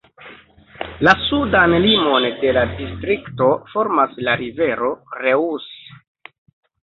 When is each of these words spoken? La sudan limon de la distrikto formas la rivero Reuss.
La 1.07 1.11
sudan 1.25 1.73
limon 1.83 2.23
de 2.45 2.53
la 2.57 2.63
distrikto 2.79 3.49
formas 3.73 4.17
la 4.29 4.35
rivero 4.41 4.89
Reuss. 5.21 5.69